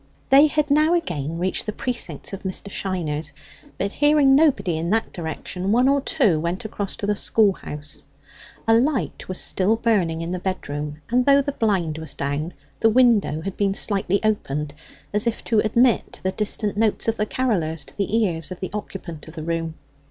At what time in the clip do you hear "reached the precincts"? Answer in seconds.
1.37-2.33